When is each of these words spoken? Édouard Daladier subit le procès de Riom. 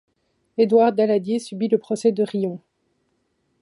Édouard 0.57 0.93
Daladier 0.93 1.37
subit 1.37 1.67
le 1.67 1.77
procès 1.77 2.11
de 2.11 2.23
Riom. 2.23 2.57